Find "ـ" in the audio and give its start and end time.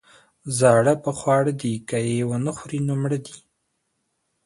0.29-0.49